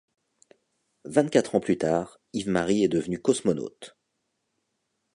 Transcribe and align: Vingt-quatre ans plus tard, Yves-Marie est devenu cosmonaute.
Vingt-quatre 1.05 1.53
ans 1.53 1.59
plus 1.59 1.77
tard, 1.77 2.19
Yves-Marie 2.33 2.83
est 2.83 2.87
devenu 2.87 3.21
cosmonaute. 3.21 3.95